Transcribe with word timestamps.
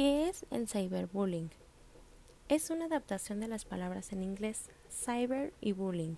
¿Qué 0.00 0.30
es 0.30 0.46
el 0.50 0.66
cyberbullying? 0.66 1.50
Es 2.48 2.70
una 2.70 2.86
adaptación 2.86 3.38
de 3.38 3.48
las 3.48 3.66
palabras 3.66 4.14
en 4.14 4.22
inglés 4.22 4.70
cyber 4.90 5.52
y 5.60 5.72
bullying. 5.72 6.14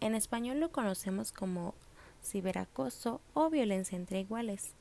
En 0.00 0.16
español 0.16 0.58
lo 0.58 0.72
conocemos 0.72 1.30
como 1.30 1.76
ciberacoso 2.24 3.20
o 3.32 3.48
violencia 3.48 3.94
entre 3.94 4.18
iguales. 4.18 4.74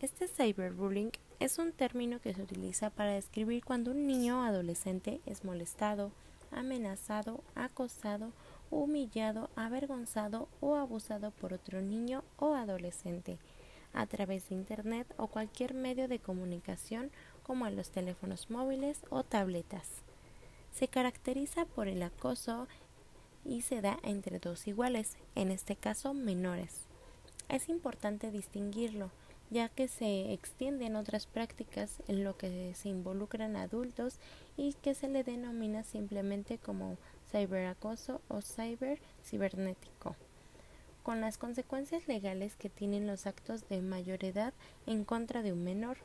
Este 0.00 0.28
cyberbullying 0.28 1.10
es 1.40 1.58
un 1.58 1.72
término 1.72 2.20
que 2.20 2.32
se 2.32 2.42
utiliza 2.42 2.90
para 2.90 3.10
describir 3.10 3.64
cuando 3.64 3.90
un 3.90 4.06
niño 4.06 4.38
o 4.38 4.44
adolescente 4.44 5.20
es 5.26 5.44
molestado, 5.44 6.12
amenazado, 6.52 7.42
acosado, 7.56 8.30
humillado, 8.70 9.50
avergonzado 9.56 10.48
o 10.60 10.76
abusado 10.76 11.32
por 11.32 11.54
otro 11.54 11.82
niño 11.82 12.22
o 12.38 12.54
adolescente 12.54 13.40
a 13.92 14.06
través 14.06 14.48
de 14.48 14.54
Internet 14.54 15.12
o 15.16 15.26
cualquier 15.26 15.74
medio 15.74 16.08
de 16.08 16.18
comunicación 16.18 17.10
como 17.42 17.66
en 17.66 17.76
los 17.76 17.90
teléfonos 17.90 18.50
móviles 18.50 19.00
o 19.10 19.22
tabletas. 19.22 19.88
Se 20.72 20.88
caracteriza 20.88 21.64
por 21.66 21.88
el 21.88 22.02
acoso 22.02 22.66
y 23.44 23.62
se 23.62 23.80
da 23.80 23.98
entre 24.02 24.38
dos 24.38 24.66
iguales, 24.66 25.16
en 25.34 25.50
este 25.50 25.76
caso 25.76 26.14
menores. 26.14 26.82
Es 27.48 27.68
importante 27.68 28.30
distinguirlo, 28.30 29.10
ya 29.50 29.68
que 29.68 29.88
se 29.88 30.32
extienden 30.32 30.96
otras 30.96 31.26
prácticas 31.26 32.02
en 32.08 32.24
lo 32.24 32.36
que 32.36 32.74
se 32.74 32.88
involucran 32.88 33.56
adultos 33.56 34.18
y 34.56 34.74
que 34.74 34.94
se 34.94 35.08
le 35.08 35.24
denomina 35.24 35.84
simplemente 35.84 36.58
como 36.58 36.96
ciberacoso 37.30 38.20
o 38.28 38.40
cyber 38.40 39.00
cibernético 39.24 40.16
con 41.02 41.20
las 41.20 41.36
consecuencias 41.36 42.06
legales 42.06 42.56
que 42.56 42.68
tienen 42.68 43.06
los 43.06 43.26
actos 43.26 43.68
de 43.68 43.82
mayor 43.82 44.24
edad 44.24 44.54
en 44.86 45.04
contra 45.04 45.42
de 45.42 45.52
un 45.52 45.64
menor. 45.64 45.98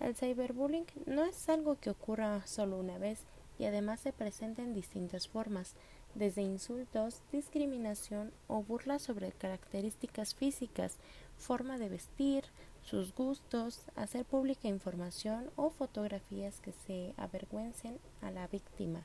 El 0.00 0.14
cyberbullying 0.14 0.86
no 1.06 1.24
es 1.24 1.48
algo 1.48 1.76
que 1.80 1.90
ocurra 1.90 2.46
solo 2.46 2.78
una 2.78 2.98
vez 2.98 3.24
y 3.58 3.64
además 3.64 4.00
se 4.00 4.12
presenta 4.12 4.62
en 4.62 4.74
distintas 4.74 5.26
formas, 5.26 5.74
desde 6.14 6.42
insultos, 6.42 7.22
discriminación 7.32 8.32
o 8.46 8.62
burlas 8.62 9.02
sobre 9.02 9.32
características 9.32 10.34
físicas, 10.34 10.96
forma 11.36 11.78
de 11.78 11.88
vestir, 11.88 12.44
sus 12.82 13.14
gustos, 13.14 13.82
hacer 13.96 14.24
pública 14.24 14.68
información 14.68 15.50
o 15.56 15.70
fotografías 15.70 16.60
que 16.60 16.72
se 16.72 17.12
avergüencen 17.16 17.98
a 18.22 18.30
la 18.30 18.46
víctima, 18.46 19.02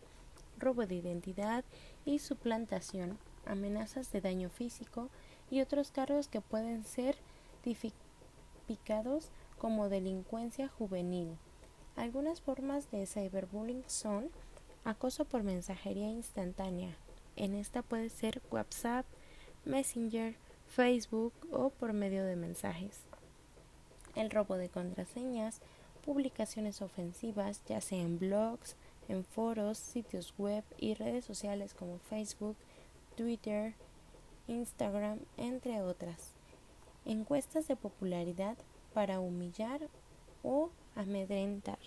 robo 0.58 0.86
de 0.86 0.96
identidad 0.96 1.66
y 2.06 2.20
suplantación 2.20 3.18
amenazas 3.46 4.12
de 4.12 4.22
daño 4.22 4.50
físico 4.50 5.10
y 5.52 5.62
otros 5.62 5.92
cargos 5.92 6.28
que 6.28 6.42
pueden 6.42 6.84
ser 6.84 7.18
tipificados 7.64 9.30
como 9.64 9.88
delincuencia 9.88 10.68
juvenil. 10.68 11.38
Algunas 11.96 12.42
formas 12.42 12.92
de 12.92 13.08
cyberbullying 13.08 13.86
son 13.88 14.28
acoso 14.84 15.24
por 15.24 15.44
mensajería 15.44 16.10
instantánea. 16.10 16.98
En 17.38 17.56
esta 17.56 17.82
puede 17.82 18.10
ser 18.10 18.42
WhatsApp, 18.52 19.06
Messenger, 19.64 20.36
Facebook 20.68 21.32
o 21.54 21.70
por 21.70 21.94
medio 21.94 22.26
de 22.26 22.36
mensajes. 22.36 23.04
El 24.16 24.32
robo 24.32 24.56
de 24.58 24.68
contraseñas, 24.68 25.62
publicaciones 26.04 26.82
ofensivas, 26.82 27.62
ya 27.66 27.80
sea 27.80 28.02
en 28.02 28.20
blogs, 28.20 28.76
en 29.08 29.24
foros, 29.24 29.78
sitios 29.78 30.34
web 30.38 30.66
y 30.78 30.94
redes 30.94 31.24
sociales 31.24 31.74
como 31.74 32.00
Facebook, 32.00 32.58
Twitter, 33.16 33.76
Instagram, 34.50 35.20
entre 35.38 35.82
otras. 35.82 36.34
Encuestas 37.06 37.70
de 37.70 37.78
popularidad 37.78 38.58
para 38.94 39.20
humillar 39.20 39.82
o 40.44 40.70
amedrentar. 40.96 41.80